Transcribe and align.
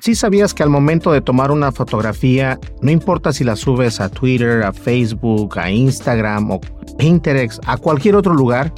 ¿Sí 0.00 0.14
sabías 0.14 0.54
que 0.54 0.62
al 0.62 0.70
momento 0.70 1.12
de 1.12 1.20
tomar 1.20 1.50
una 1.50 1.72
fotografía, 1.72 2.58
no 2.80 2.90
importa 2.90 3.34
si 3.34 3.44
la 3.44 3.54
subes 3.54 4.00
a 4.00 4.08
Twitter, 4.08 4.62
a 4.62 4.72
Facebook, 4.72 5.58
a 5.58 5.70
Instagram 5.70 6.50
o 6.52 6.60
Pinterest, 6.96 7.62
a 7.66 7.76
cualquier 7.76 8.16
otro 8.16 8.32
lugar, 8.32 8.72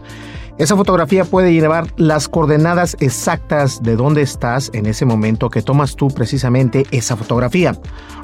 esa 0.62 0.76
fotografía 0.76 1.24
puede 1.24 1.52
llevar 1.52 1.92
las 1.96 2.28
coordenadas 2.28 2.96
exactas 3.00 3.82
de 3.82 3.96
dónde 3.96 4.22
estás 4.22 4.70
en 4.72 4.86
ese 4.86 5.04
momento 5.04 5.50
que 5.50 5.60
tomas 5.60 5.96
tú 5.96 6.06
precisamente 6.06 6.86
esa 6.92 7.16
fotografía. 7.16 7.76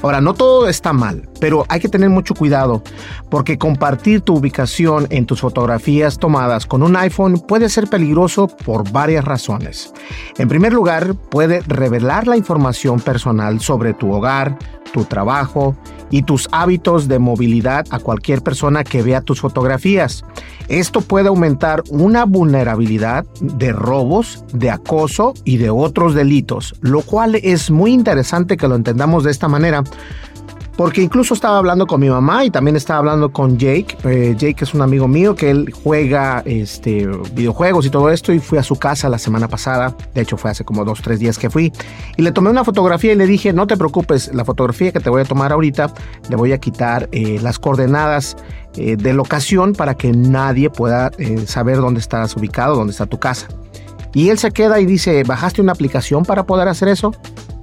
Ahora, 0.02 0.20
no 0.20 0.34
todo 0.34 0.68
está 0.68 0.92
mal, 0.92 1.28
pero 1.40 1.66
hay 1.68 1.80
que 1.80 1.88
tener 1.88 2.10
mucho 2.10 2.36
cuidado 2.36 2.84
porque 3.28 3.58
compartir 3.58 4.20
tu 4.20 4.36
ubicación 4.36 5.08
en 5.10 5.26
tus 5.26 5.40
fotografías 5.40 6.18
tomadas 6.18 6.64
con 6.64 6.84
un 6.84 6.94
iPhone 6.94 7.40
puede 7.40 7.68
ser 7.68 7.88
peligroso 7.88 8.46
por 8.46 8.88
varias 8.92 9.24
razones. 9.24 9.92
En 10.38 10.46
primer 10.46 10.72
lugar, 10.72 11.16
puede 11.16 11.62
revelar 11.66 12.28
la 12.28 12.36
información 12.36 13.00
personal 13.00 13.58
sobre 13.58 13.94
tu 13.94 14.12
hogar, 14.12 14.56
tu 14.92 15.04
trabajo 15.04 15.76
y 16.10 16.22
tus 16.22 16.48
hábitos 16.52 17.08
de 17.08 17.18
movilidad 17.18 17.86
a 17.90 17.98
cualquier 17.98 18.42
persona 18.42 18.84
que 18.84 19.02
vea 19.02 19.20
tus 19.20 19.40
fotografías. 19.40 20.24
Esto 20.68 21.00
puede 21.00 21.28
aumentar 21.28 21.82
una 21.90 22.24
vulnerabilidad 22.24 23.24
de 23.40 23.72
robos, 23.72 24.44
de 24.52 24.70
acoso 24.70 25.34
y 25.44 25.56
de 25.56 25.70
otros 25.70 26.14
delitos, 26.14 26.74
lo 26.80 27.02
cual 27.02 27.36
es 27.36 27.70
muy 27.70 27.92
interesante 27.92 28.56
que 28.56 28.68
lo 28.68 28.74
entendamos 28.74 29.24
de 29.24 29.30
esta 29.30 29.48
manera 29.48 29.82
porque 30.78 31.02
incluso 31.02 31.34
estaba 31.34 31.58
hablando 31.58 31.88
con 31.88 32.00
mi 32.00 32.08
mamá 32.08 32.44
y 32.44 32.52
también 32.52 32.76
estaba 32.76 33.00
hablando 33.00 33.32
con 33.32 33.58
Jake. 33.58 33.98
Eh, 34.04 34.36
Jake 34.38 34.62
es 34.62 34.74
un 34.74 34.80
amigo 34.80 35.08
mío 35.08 35.34
que 35.34 35.50
él 35.50 35.72
juega 35.72 36.40
este, 36.44 37.04
videojuegos 37.32 37.84
y 37.84 37.90
todo 37.90 38.10
esto 38.10 38.32
y 38.32 38.38
fui 38.38 38.58
a 38.58 38.62
su 38.62 38.76
casa 38.76 39.08
la 39.08 39.18
semana 39.18 39.48
pasada. 39.48 39.96
De 40.14 40.20
hecho 40.20 40.36
fue 40.36 40.52
hace 40.52 40.64
como 40.64 40.84
dos, 40.84 41.02
tres 41.02 41.18
días 41.18 41.36
que 41.36 41.50
fui. 41.50 41.72
Y 42.16 42.22
le 42.22 42.30
tomé 42.30 42.50
una 42.50 42.62
fotografía 42.62 43.12
y 43.12 43.16
le 43.16 43.26
dije, 43.26 43.52
no 43.52 43.66
te 43.66 43.76
preocupes, 43.76 44.32
la 44.32 44.44
fotografía 44.44 44.92
que 44.92 45.00
te 45.00 45.10
voy 45.10 45.22
a 45.22 45.24
tomar 45.24 45.50
ahorita, 45.50 45.92
le 46.30 46.36
voy 46.36 46.52
a 46.52 46.58
quitar 46.58 47.08
eh, 47.10 47.40
las 47.42 47.58
coordenadas 47.58 48.36
eh, 48.76 48.94
de 48.96 49.12
locación 49.14 49.72
para 49.72 49.94
que 49.94 50.12
nadie 50.12 50.70
pueda 50.70 51.10
saber 51.46 51.78
dónde 51.78 51.98
estás 51.98 52.36
ubicado, 52.36 52.76
dónde 52.76 52.92
está 52.92 53.06
tu 53.06 53.18
casa. 53.18 53.48
Y 54.14 54.28
él 54.28 54.38
se 54.38 54.52
queda 54.52 54.78
y 54.78 54.86
dice, 54.86 55.24
¿bajaste 55.24 55.60
una 55.60 55.72
aplicación 55.72 56.24
para 56.24 56.46
poder 56.46 56.68
hacer 56.68 56.86
eso? 56.86 57.12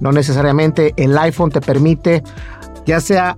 No 0.00 0.12
necesariamente 0.12 0.92
el 0.98 1.16
iPhone 1.16 1.50
te 1.50 1.62
permite 1.62 2.22
ya 2.86 3.00
sea 3.00 3.34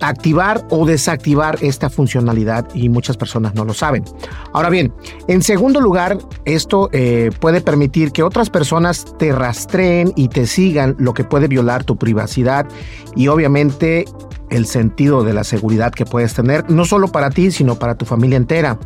activar 0.00 0.66
o 0.70 0.86
desactivar 0.86 1.58
esta 1.60 1.90
funcionalidad 1.90 2.66
y 2.74 2.88
muchas 2.88 3.16
personas 3.16 3.54
no 3.54 3.64
lo 3.64 3.74
saben. 3.74 4.04
Ahora 4.52 4.70
bien, 4.70 4.92
en 5.28 5.42
segundo 5.42 5.80
lugar, 5.80 6.18
esto 6.44 6.88
eh, 6.92 7.30
puede 7.38 7.60
permitir 7.60 8.12
que 8.12 8.22
otras 8.22 8.50
personas 8.50 9.04
te 9.18 9.32
rastreen 9.32 10.12
y 10.16 10.28
te 10.28 10.46
sigan, 10.46 10.96
lo 10.98 11.14
que 11.14 11.24
puede 11.24 11.48
violar 11.48 11.84
tu 11.84 11.96
privacidad 11.96 12.66
y 13.14 13.28
obviamente 13.28 14.06
el 14.50 14.66
sentido 14.66 15.22
de 15.22 15.32
la 15.32 15.44
seguridad 15.44 15.92
que 15.92 16.04
puedes 16.04 16.34
tener, 16.34 16.68
no 16.70 16.84
solo 16.84 17.08
para 17.08 17.30
ti, 17.30 17.50
sino 17.50 17.76
para 17.76 17.94
tu 17.94 18.04
familia 18.04 18.36
entera. 18.36 18.78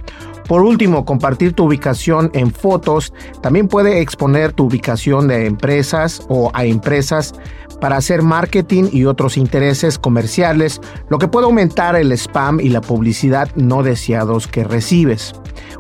Por 0.49 0.62
último, 0.62 1.05
compartir 1.05 1.55
tu 1.55 1.65
ubicación 1.65 2.31
en 2.34 2.50
fotos 2.50 3.12
también 3.41 3.66
puede 3.69 4.00
exponer 4.00 4.53
tu 4.53 4.65
ubicación 4.65 5.28
de 5.28 5.47
empresas 5.47 6.22
o 6.28 6.50
a 6.53 6.65
empresas 6.65 7.34
para 7.81 7.97
hacer 7.97 8.22
marketing 8.22 8.84
y 8.93 9.05
otros 9.05 9.37
intereses 9.37 9.99
comerciales, 9.99 10.81
lo 11.09 11.19
que 11.19 11.28
puede 11.28 11.47
aumentar 11.47 11.97
el 11.97 12.12
spam 12.12 12.60
y 12.60 12.69
la 12.69 12.81
publicidad 12.81 13.49
no 13.56 13.82
deseados 13.82 14.47
que 14.47 14.65
recibes. 14.65 15.34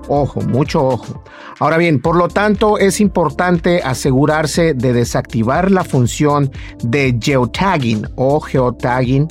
Ojo, 0.08 0.40
mucho 0.42 0.84
ojo. 0.84 1.22
Ahora 1.60 1.78
bien, 1.78 2.00
por 2.00 2.16
lo 2.16 2.28
tanto, 2.28 2.78
es 2.78 3.00
importante 3.00 3.80
asegurarse 3.82 4.74
de 4.74 4.92
desactivar 4.92 5.70
la 5.70 5.84
función 5.84 6.50
de 6.82 7.16
geotagging 7.20 8.06
o 8.16 8.40
geotagging 8.40 9.28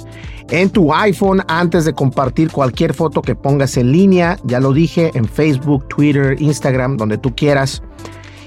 en 0.49 0.69
tu 0.69 0.93
iPhone 0.93 1.43
antes 1.47 1.85
de 1.85 1.93
compartir 1.93 2.51
cualquier 2.51 2.93
foto 2.93 3.21
que 3.21 3.35
pongas 3.35 3.77
en 3.77 3.91
línea. 3.91 4.37
Ya 4.45 4.59
lo 4.59 4.73
dije 4.73 5.11
en 5.13 5.22
Facebook, 5.25 5.87
Twitter, 5.87 6.41
Instagram, 6.41 6.97
donde 6.97 7.17
tú 7.17 7.35
quieras. 7.35 7.81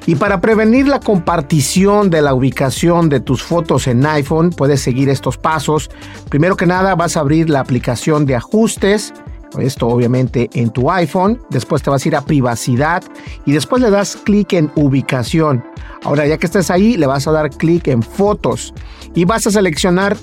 Y 0.07 0.15
para 0.15 0.41
prevenir 0.41 0.87
la 0.87 1.01
compartición 1.01 2.11
de 2.11 2.23
la 2.23 2.33
ubicación 2.33 3.09
de 3.09 3.19
tus 3.19 3.43
fotos 3.43 3.89
en 3.89 4.07
iPhone, 4.07 4.51
puedes 4.51 4.81
seguir 4.81 5.09
estos 5.09 5.37
pasos. 5.37 5.91
Primero 6.29 6.57
que 6.57 6.65
nada, 6.65 6.95
vas 6.95 7.17
a 7.17 7.21
abrir 7.21 7.51
la 7.51 7.61
aplicación 7.61 8.25
de 8.25 8.37
ajustes. 8.37 9.13
Esto 9.59 9.89
obviamente 9.89 10.49
en 10.55 10.71
tu 10.71 10.91
iPhone. 10.93 11.41
Después 11.51 11.83
te 11.83 11.91
vas 11.91 12.05
a 12.05 12.09
ir 12.09 12.15
a 12.15 12.21
privacidad 12.21 13.03
y 13.45 13.53
después 13.53 13.83
le 13.83 13.91
das 13.91 14.17
clic 14.17 14.53
en 14.53 14.71
ubicación. 14.77 15.65
Ahora 16.05 16.25
ya 16.27 16.39
que 16.39 16.47
estés 16.47 16.71
ahí, 16.71 16.97
le 16.97 17.07
vas 17.07 17.27
a 17.27 17.33
dar 17.33 17.51
clic 17.51 17.89
en 17.89 18.03
fotos 18.03 18.73
y 19.15 19.25
vas 19.25 19.47
a 19.49 19.51
seleccionar 19.51 20.17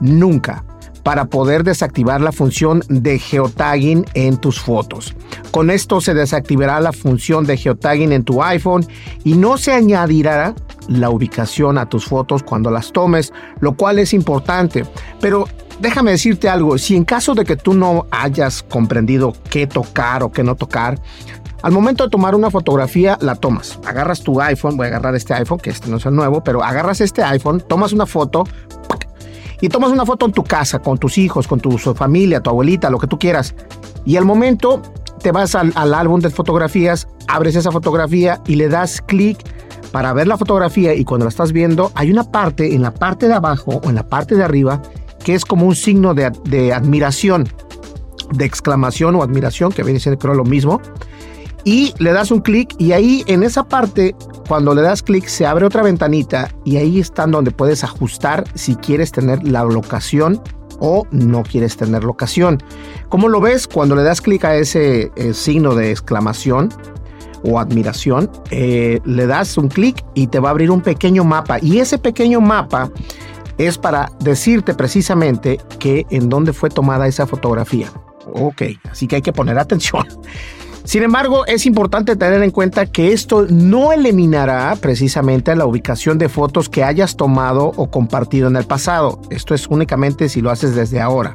nunca 0.00 0.64
para 1.06 1.26
poder 1.26 1.62
desactivar 1.62 2.20
la 2.20 2.32
función 2.32 2.82
de 2.88 3.20
geotagging 3.20 4.04
en 4.14 4.38
tus 4.38 4.58
fotos. 4.58 5.14
Con 5.52 5.70
esto 5.70 6.00
se 6.00 6.14
desactivará 6.14 6.80
la 6.80 6.90
función 6.92 7.46
de 7.46 7.56
geotagging 7.56 8.10
en 8.10 8.24
tu 8.24 8.42
iPhone 8.42 8.84
y 9.22 9.34
no 9.34 9.56
se 9.56 9.72
añadirá 9.72 10.56
la 10.88 11.10
ubicación 11.10 11.78
a 11.78 11.88
tus 11.88 12.06
fotos 12.06 12.42
cuando 12.42 12.72
las 12.72 12.90
tomes, 12.90 13.32
lo 13.60 13.76
cual 13.76 14.00
es 14.00 14.12
importante. 14.14 14.84
Pero 15.20 15.46
déjame 15.78 16.10
decirte 16.10 16.48
algo, 16.48 16.76
si 16.76 16.96
en 16.96 17.04
caso 17.04 17.36
de 17.36 17.44
que 17.44 17.54
tú 17.54 17.72
no 17.72 18.06
hayas 18.10 18.64
comprendido 18.64 19.32
qué 19.48 19.68
tocar 19.68 20.24
o 20.24 20.32
qué 20.32 20.42
no 20.42 20.56
tocar, 20.56 21.00
al 21.62 21.72
momento 21.72 22.04
de 22.04 22.10
tomar 22.10 22.34
una 22.34 22.50
fotografía, 22.50 23.16
la 23.20 23.34
tomas. 23.34 23.78
Agarras 23.86 24.22
tu 24.22 24.40
iPhone, 24.40 24.76
voy 24.76 24.86
a 24.86 24.88
agarrar 24.88 25.14
este 25.14 25.34
iPhone, 25.34 25.58
que 25.58 25.70
este 25.70 25.88
no 25.88 25.96
es 25.96 26.06
el 26.06 26.14
nuevo, 26.14 26.44
pero 26.44 26.62
agarras 26.62 27.00
este 27.00 27.22
iPhone, 27.22 27.60
tomas 27.60 27.92
una 27.92 28.06
foto, 28.06 28.44
y 29.60 29.68
tomas 29.68 29.90
una 29.90 30.04
foto 30.04 30.26
en 30.26 30.32
tu 30.32 30.44
casa, 30.44 30.78
con 30.78 30.98
tus 30.98 31.18
hijos, 31.18 31.48
con 31.48 31.60
tu 31.60 31.76
familia, 31.78 32.42
tu 32.42 32.50
abuelita, 32.50 32.90
lo 32.90 32.98
que 32.98 33.06
tú 33.06 33.18
quieras. 33.18 33.54
Y 34.04 34.16
al 34.16 34.24
momento 34.24 34.82
te 35.20 35.32
vas 35.32 35.54
al, 35.54 35.72
álbum 35.94 36.20
de 36.20 36.30
fotografías, 36.30 37.08
abres 37.26 37.56
esa 37.56 37.72
fotografía 37.72 38.40
y 38.46 38.56
le 38.56 38.68
das 38.68 39.00
clic 39.00 39.38
para 39.92 40.12
ver 40.12 40.26
la 40.26 40.36
fotografía 40.36 40.94
y 40.94 41.04
cuando 41.04 41.24
la 41.24 41.30
estás 41.30 41.52
viendo 41.52 41.90
hay 41.94 42.10
una 42.10 42.24
parte 42.24 42.74
en 42.74 42.82
la 42.82 42.92
parte 42.92 43.28
de 43.28 43.34
abajo 43.34 43.80
o 43.82 43.88
en 43.88 43.94
la 43.94 44.08
parte 44.08 44.34
de 44.34 44.44
arriba 44.44 44.82
que 45.24 45.34
es 45.34 45.44
como 45.44 45.66
un 45.66 45.74
signo 45.74 46.14
de, 46.14 46.72
admiración, 46.72 47.48
de 48.32 48.44
exclamación 48.44 49.16
o 49.16 49.22
admiración, 49.22 49.72
que 49.72 49.82
viene 49.82 49.98
siendo 49.98 50.18
creo 50.18 50.34
lo 50.34 50.44
mismo 50.44 50.80
y 51.64 51.92
le 51.98 52.12
das 52.12 52.30
un 52.30 52.40
clic 52.40 52.74
y 52.78 52.92
ahí 52.92 53.24
en 53.26 53.42
esa 53.42 53.64
parte, 53.64 54.14
cuando 54.46 54.74
le 54.74 54.82
das 54.82 55.02
clic, 55.02 55.26
se 55.26 55.46
abre 55.46 55.66
otra 55.66 55.82
ventanita 55.82 56.50
y 56.64 56.76
ahí 56.76 57.00
están 57.00 57.30
donde 57.30 57.50
puedes 57.50 57.84
ajustar 57.84 58.44
si 58.54 58.76
quieres 58.76 59.12
tener 59.12 59.46
la 59.46 59.64
locación 59.64 60.40
o 60.78 61.06
no 61.10 61.42
quieres 61.42 61.76
tener 61.76 62.04
locación. 62.04 62.62
¿Cómo 63.08 63.28
lo 63.28 63.40
ves? 63.40 63.66
Cuando 63.66 63.96
le 63.96 64.02
das 64.02 64.20
clic 64.20 64.44
a 64.44 64.56
ese 64.56 65.10
eh, 65.16 65.34
signo 65.34 65.74
de 65.74 65.90
exclamación, 65.90 66.70
o 67.42 67.58
admiración, 67.58 68.30
eh, 68.50 69.00
le 69.04 69.26
das 69.26 69.56
un 69.56 69.68
clic 69.68 70.04
y 70.14 70.26
te 70.26 70.40
va 70.40 70.48
a 70.48 70.50
abrir 70.50 70.70
un 70.70 70.80
pequeño 70.80 71.24
mapa. 71.24 71.58
Y 71.60 71.78
ese 71.78 71.98
pequeño 71.98 72.40
mapa 72.40 72.90
es 73.58 73.78
para 73.78 74.10
decirte 74.20 74.74
precisamente 74.74 75.58
que 75.78 76.06
en 76.10 76.28
dónde 76.28 76.52
fue 76.52 76.70
tomada 76.70 77.06
esa 77.06 77.26
fotografía. 77.26 77.88
Ok, 78.32 78.62
así 78.90 79.06
que 79.06 79.16
hay 79.16 79.22
que 79.22 79.32
poner 79.32 79.58
atención. 79.58 80.06
Sin 80.86 81.02
embargo, 81.02 81.44
es 81.46 81.66
importante 81.66 82.14
tener 82.14 82.44
en 82.44 82.52
cuenta 82.52 82.86
que 82.86 83.12
esto 83.12 83.44
no 83.50 83.92
eliminará 83.92 84.76
precisamente 84.80 85.56
la 85.56 85.66
ubicación 85.66 86.16
de 86.16 86.28
fotos 86.28 86.68
que 86.68 86.84
hayas 86.84 87.16
tomado 87.16 87.72
o 87.76 87.90
compartido 87.90 88.46
en 88.46 88.54
el 88.54 88.64
pasado. 88.64 89.20
Esto 89.28 89.52
es 89.56 89.66
únicamente 89.66 90.28
si 90.28 90.40
lo 90.40 90.52
haces 90.52 90.76
desde 90.76 91.00
ahora. 91.00 91.32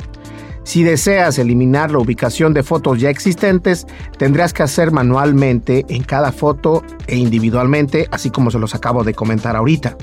Si 0.72 0.84
deseas 0.84 1.38
eliminar 1.38 1.92
la 1.92 1.98
ubicación 1.98 2.54
de 2.54 2.64
fotos 2.64 3.02
ya 3.02 3.10
existentes, 3.10 3.86
tendrás 4.18 4.54
que 4.54 4.64
hacer 4.64 4.94
manualmente 4.94 5.86
en 5.90 6.02
cada 6.02 6.32
foto 6.32 6.82
e 7.08 7.18
individualmente, 7.18 8.08
así 8.10 8.30
como 8.30 8.52
se 8.52 8.58
los 8.58 8.74
acabo 8.74 9.04
de 9.04 9.14
comentar 9.14 9.58
ahorita. 9.58 9.98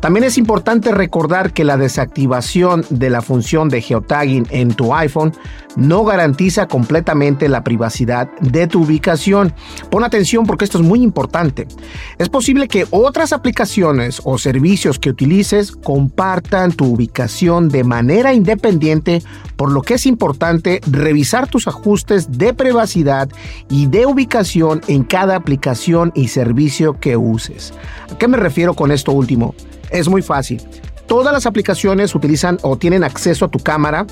También 0.00 0.24
es 0.24 0.38
importante 0.38 0.90
recordar 0.90 1.52
que 1.52 1.64
la 1.64 1.76
desactivación 1.76 2.82
de 2.88 3.10
la 3.10 3.20
función 3.20 3.68
de 3.68 3.82
geotagging 3.82 4.46
en 4.48 4.72
tu 4.72 4.94
iPhone 4.94 5.34
no 5.76 6.04
garantiza 6.04 6.66
completamente 6.66 7.50
la 7.50 7.62
privacidad 7.62 8.30
de 8.40 8.66
tu 8.66 8.84
ubicación. 8.84 9.52
Pon 9.90 10.02
atención 10.02 10.46
porque 10.46 10.64
esto 10.64 10.78
es 10.78 10.84
muy 10.84 11.02
importante. 11.02 11.68
Es 12.16 12.30
posible 12.30 12.68
que 12.68 12.86
otras 12.90 13.34
aplicaciones 13.34 14.22
o 14.24 14.38
servicios 14.38 14.98
que 14.98 15.10
utilices 15.10 15.72
compartan 15.72 16.72
tu 16.72 16.86
ubicación 16.86 17.68
de 17.68 17.84
manera 17.84 18.32
independiente, 18.32 19.22
por 19.56 19.70
lo 19.70 19.82
que 19.82 19.94
es 19.94 20.05
importante 20.06 20.80
revisar 20.90 21.48
tus 21.48 21.68
ajustes 21.68 22.38
de 22.38 22.54
privacidad 22.54 23.28
y 23.68 23.86
de 23.86 24.06
ubicación 24.06 24.80
en 24.88 25.04
cada 25.04 25.36
aplicación 25.36 26.12
y 26.14 26.28
servicio 26.28 26.98
que 26.98 27.16
uses. 27.16 27.74
¿A 28.12 28.16
qué 28.18 28.28
me 28.28 28.36
refiero 28.36 28.74
con 28.74 28.92
esto 28.92 29.12
último? 29.12 29.54
Es 29.90 30.08
muy 30.08 30.22
fácil. 30.22 30.62
Todas 31.06 31.32
las 31.32 31.46
aplicaciones 31.46 32.14
utilizan 32.14 32.58
o 32.62 32.76
tienen 32.76 33.04
acceso 33.04 33.44
a 33.44 33.48
tu 33.48 33.58
cámara, 33.58 34.06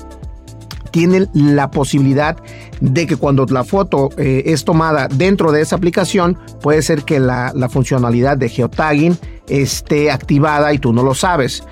tienen 0.91 1.29
la 1.33 1.71
posibilidad 1.71 2.37
de 2.79 3.05
que 3.05 3.17
cuando 3.17 3.45
la 3.47 3.65
foto 3.65 4.11
eh, 4.17 4.43
es 4.45 4.63
tomada 4.63 5.09
dentro 5.09 5.51
de 5.51 5.61
esa 5.61 5.75
aplicación, 5.75 6.37
puede 6.61 6.81
ser 6.81 7.03
que 7.03 7.19
la, 7.19 7.51
la 7.53 7.67
funcionalidad 7.67 8.37
de 8.37 8.47
geotagging 8.47 9.17
esté 9.47 10.11
activada 10.11 10.73
y 10.73 10.79
tú 10.79 10.93
no 10.93 11.03
lo 11.03 11.13
sabes 11.13 11.63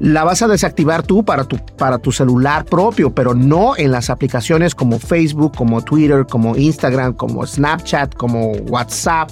la 0.00 0.24
vas 0.24 0.42
a 0.42 0.48
desactivar 0.48 1.02
tú 1.02 1.24
para 1.24 1.44
tu, 1.44 1.58
para 1.76 1.98
tu 1.98 2.12
celular 2.12 2.64
propio, 2.64 3.14
pero 3.14 3.34
no 3.34 3.76
en 3.76 3.92
las 3.92 4.10
aplicaciones 4.10 4.74
como 4.74 4.98
Facebook, 4.98 5.56
como 5.56 5.82
Twitter, 5.82 6.26
como 6.26 6.56
Instagram, 6.56 7.14
como 7.14 7.46
Snapchat, 7.46 8.14
como 8.14 8.52
WhatsApp, 8.52 9.30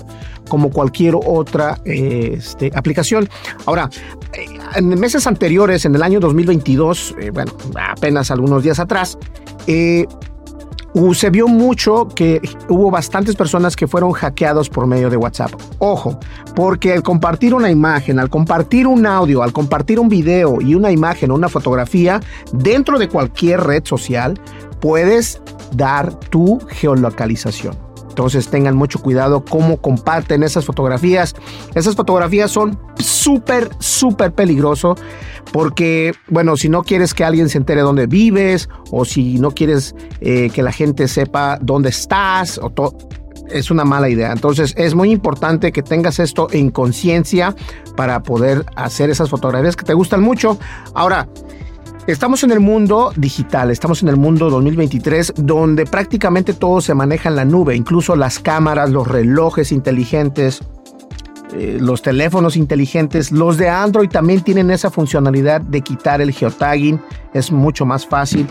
como 0.49 0.71
cualquier 0.71 1.15
otra 1.17 1.79
este, 1.85 2.71
aplicación. 2.75 3.29
Ahora, 3.67 3.91
eh, 4.33 4.47
en 4.77 4.89
meses 4.89 5.27
anteriores, 5.27 5.85
en 5.85 5.95
el 5.95 6.03
año 6.03 6.21
2022, 6.21 7.15
eh, 7.21 7.31
bueno, 7.31 7.53
apenas 7.91 8.31
algunos 8.31 8.63
días 8.63 8.79
atrás, 8.79 9.19
eh, 9.67 10.07
se 11.15 11.31
vio 11.31 11.49
mucho 11.49 12.09
que 12.09 12.41
hubo 12.69 12.91
bastantes 12.91 13.35
personas 13.35 13.77
que 13.77 13.87
fueron 13.87 14.13
hackeados 14.13 14.69
por 14.69 14.87
medio 14.87 15.11
de 15.11 15.17
WhatsApp. 15.17 15.53
Ojo, 15.79 16.19
porque 16.55 16.93
al 16.93 17.03
compartir 17.03 17.55
una 17.55 17.71
imagen, 17.71 18.19
al 18.19 18.31
compartir 18.31 18.87
un 18.87 19.07
audio, 19.07 19.43
al 19.43 19.53
compartir 19.53 19.99
un 19.99 20.09
video 20.09 20.61
y 20.61 20.75
una 20.75 20.91
imagen 20.91 21.31
o 21.31 21.35
una 21.35 21.49
fotografía 21.49 22.21
dentro 22.53 22.99
de 22.99 23.09
cualquier 23.09 23.61
red 23.61 23.85
social, 23.85 24.41
puedes 24.81 25.41
dar 25.73 26.15
tu 26.15 26.61
geolocalización. 26.69 27.94
Entonces 28.15 28.47
tengan 28.47 28.77
mucho 28.77 29.01
cuidado 29.01 29.45
cómo 29.45 29.79
comparten 29.79 30.45
esas 30.45 30.65
fotografías. 30.65 31.35
Esas 31.75 31.97
fotografías 31.97 32.49
son 32.49 32.79
súper, 32.97 33.71
súper 33.81 34.33
peligroso 34.33 34.95
porque, 35.53 36.13
bueno, 36.29 36.57
si 36.57 36.69
no 36.69 36.85
quieres 36.85 37.13
que 37.13 37.25
alguien 37.25 37.49
se 37.49 37.59
entere 37.59 37.81
dónde 37.81 38.07
vives 38.07 38.69
o 38.93 39.05
si 39.05 39.41
no 39.41 39.51
quieres 39.51 39.97
eh, 40.21 40.49
que 40.55 40.63
la 40.63 40.71
gente 40.71 41.09
sepa 41.09 41.59
dónde 41.61 41.89
estás 41.89 42.61
o 42.63 42.71
es 43.51 43.73
una 43.73 43.85
mala 43.85 44.09
idea. 44.09 44.31
Entonces 44.31 44.75
es 44.77 44.95
muy 44.95 45.11
importante 45.11 45.73
que 45.73 45.83
tengas 45.83 46.21
esto 46.21 46.47
en 46.53 46.71
conciencia 46.71 47.57
para 47.97 48.23
poder 48.23 48.65
hacer 48.77 49.11
esas 49.11 49.29
fotografías 49.29 49.75
que 49.75 49.85
te 49.85 49.95
gustan 49.95 50.23
mucho. 50.23 50.57
Ahora, 50.95 51.27
Estamos 52.07 52.45
en 52.45 52.51
el 52.51 52.61
mundo 52.61 53.15
digital, 53.17 53.71
estamos 53.71 54.03
en 54.03 54.11
el 54.11 54.19
mundo 54.19 54.51
2023 54.51 55.33
donde 55.39 55.87
prácticamente 55.87 56.53
todo 56.53 56.83
se 56.83 56.93
maneja 56.93 57.31
en 57.31 57.37
la 57.37 57.47
nube, 57.47 57.75
incluso 57.75 58.15
las 58.15 58.39
cámaras, 58.39 58.91
los 58.91 59.09
relojes 59.09 59.73
inteligentes, 59.73 60.61
eh, 61.55 61.79
los 61.81 62.03
teléfonos 62.03 62.59
inteligentes, 62.59 63.33
los 63.33 63.57
de 63.57 63.71
Android 63.71 64.11
también 64.11 64.43
tienen 64.43 64.71
esa 64.71 64.91
funcionalidad 64.91 65.63
de 65.63 65.81
quitar 65.81 66.21
el 66.21 66.33
geotagging, 66.33 67.01
es 67.33 67.51
mucho 67.51 67.87
más 67.87 68.07
fácil. 68.07 68.47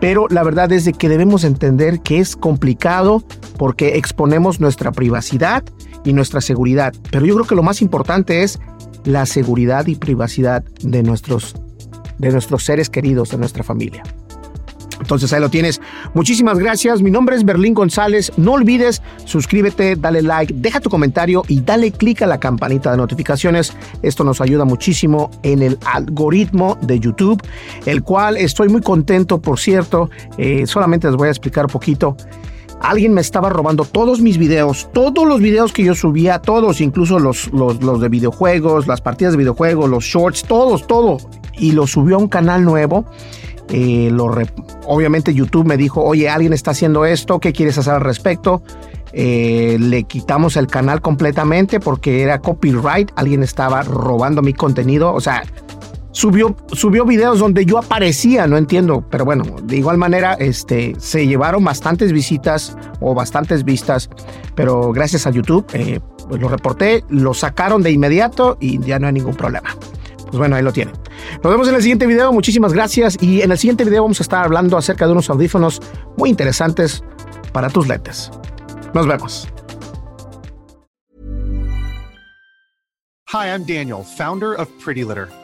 Pero 0.00 0.26
la 0.28 0.42
verdad 0.42 0.72
es 0.72 0.84
de 0.84 0.92
que 0.92 1.08
debemos 1.08 1.44
entender 1.44 2.00
que 2.00 2.18
es 2.18 2.34
complicado 2.34 3.22
porque 3.58 3.96
exponemos 3.96 4.58
nuestra 4.58 4.90
privacidad 4.90 5.62
y 6.04 6.12
nuestra 6.14 6.40
seguridad. 6.40 6.92
Pero 7.12 7.26
yo 7.26 7.36
creo 7.36 7.46
que 7.46 7.54
lo 7.54 7.62
más 7.62 7.80
importante 7.80 8.42
es 8.42 8.58
la 9.04 9.24
seguridad 9.24 9.86
y 9.86 9.94
privacidad 9.94 10.64
de 10.82 11.04
nuestros 11.04 11.54
de 12.18 12.30
nuestros 12.30 12.64
seres 12.64 12.90
queridos, 12.90 13.30
de 13.30 13.38
nuestra 13.38 13.62
familia. 13.62 14.02
Entonces 15.00 15.32
ahí 15.32 15.40
lo 15.40 15.48
tienes. 15.48 15.80
Muchísimas 16.14 16.58
gracias. 16.58 17.02
Mi 17.02 17.10
nombre 17.10 17.36
es 17.36 17.44
Berlín 17.44 17.74
González. 17.74 18.32
No 18.36 18.52
olvides, 18.52 19.02
suscríbete, 19.24 19.96
dale 19.96 20.22
like, 20.22 20.52
deja 20.56 20.80
tu 20.80 20.90
comentario 20.90 21.42
y 21.48 21.60
dale 21.60 21.92
clic 21.92 22.22
a 22.22 22.26
la 22.26 22.38
campanita 22.40 22.90
de 22.90 22.96
notificaciones. 22.96 23.72
Esto 24.02 24.24
nos 24.24 24.40
ayuda 24.40 24.64
muchísimo 24.64 25.30
en 25.42 25.62
el 25.62 25.78
algoritmo 25.86 26.76
de 26.82 26.98
YouTube, 26.98 27.42
el 27.86 28.02
cual 28.02 28.36
estoy 28.36 28.68
muy 28.68 28.82
contento, 28.82 29.40
por 29.40 29.58
cierto. 29.58 30.10
Eh, 30.36 30.66
solamente 30.66 31.06
les 31.06 31.16
voy 31.16 31.28
a 31.28 31.30
explicar 31.30 31.66
un 31.66 31.72
poquito. 31.72 32.16
Alguien 32.80 33.12
me 33.12 33.20
estaba 33.20 33.48
robando 33.48 33.84
todos 33.84 34.20
mis 34.20 34.38
videos, 34.38 34.88
todos 34.92 35.26
los 35.26 35.40
videos 35.40 35.72
que 35.72 35.84
yo 35.84 35.94
subía, 35.94 36.38
todos, 36.40 36.80
incluso 36.80 37.18
los, 37.18 37.52
los, 37.52 37.82
los 37.82 38.00
de 38.00 38.08
videojuegos, 38.08 38.86
las 38.86 39.00
partidas 39.00 39.32
de 39.32 39.38
videojuegos, 39.38 39.90
los 39.90 40.04
shorts, 40.04 40.42
todos, 40.44 40.86
todo 40.86 41.18
y 41.58 41.72
lo 41.72 41.86
subió 41.86 42.16
a 42.16 42.18
un 42.18 42.28
canal 42.28 42.64
nuevo. 42.64 43.04
Eh, 43.70 44.08
lo 44.10 44.30
obviamente 44.86 45.34
YouTube 45.34 45.66
me 45.66 45.76
dijo, 45.76 46.02
oye, 46.02 46.28
alguien 46.30 46.54
está 46.54 46.70
haciendo 46.70 47.04
esto, 47.04 47.38
¿qué 47.38 47.52
quieres 47.52 47.76
hacer 47.76 47.94
al 47.94 48.00
respecto? 48.00 48.62
Eh, 49.12 49.76
le 49.78 50.04
quitamos 50.04 50.56
el 50.56 50.66
canal 50.68 51.02
completamente 51.02 51.80
porque 51.80 52.22
era 52.22 52.40
copyright, 52.40 53.10
alguien 53.16 53.42
estaba 53.42 53.82
robando 53.82 54.40
mi 54.40 54.54
contenido, 54.54 55.12
o 55.12 55.20
sea, 55.20 55.42
subió, 56.12 56.56
subió 56.72 57.04
videos 57.04 57.38
donde 57.38 57.64
yo 57.64 57.78
aparecía, 57.78 58.46
no 58.46 58.56
entiendo, 58.56 59.04
pero 59.10 59.24
bueno, 59.24 59.44
de 59.62 59.76
igual 59.76 59.98
manera, 59.98 60.34
este, 60.34 60.94
se 60.98 61.26
llevaron 61.26 61.64
bastantes 61.64 62.12
visitas 62.12 62.76
o 63.00 63.14
bastantes 63.14 63.64
vistas, 63.64 64.10
pero 64.54 64.92
gracias 64.92 65.26
a 65.26 65.30
YouTube, 65.30 65.66
eh, 65.72 66.00
pues 66.28 66.40
lo 66.40 66.48
reporté, 66.48 67.04
lo 67.08 67.34
sacaron 67.34 67.82
de 67.82 67.90
inmediato 67.90 68.56
y 68.60 68.78
ya 68.80 68.98
no 68.98 69.06
hay 69.06 69.14
ningún 69.14 69.34
problema. 69.34 69.74
Pues 70.28 70.38
bueno, 70.38 70.56
ahí 70.56 70.62
lo 70.62 70.72
tienen. 70.72 70.94
Nos 71.42 71.52
vemos 71.52 71.68
en 71.68 71.74
el 71.74 71.80
siguiente 71.80 72.06
video. 72.06 72.32
Muchísimas 72.32 72.74
gracias. 72.74 73.16
Y 73.22 73.40
en 73.40 73.50
el 73.50 73.56
siguiente 73.56 73.84
video 73.84 74.02
vamos 74.02 74.20
a 74.20 74.22
estar 74.22 74.44
hablando 74.44 74.76
acerca 74.76 75.06
de 75.06 75.12
unos 75.12 75.30
audífonos 75.30 75.80
muy 76.18 76.28
interesantes 76.28 77.02
para 77.52 77.70
tus 77.70 77.88
lentes. 77.88 78.30
Nos 78.92 79.06
vemos. 79.06 79.48
Hi, 83.32 83.48
I'm 83.48 83.64
Daniel, 83.64 84.04
founder 84.04 84.54
of 84.54 84.68
Pretty 84.82 85.04
Litter. 85.04 85.28